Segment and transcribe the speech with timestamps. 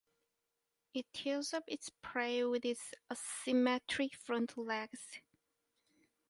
[0.95, 5.19] It tears up its prey with its asymmetric front legs.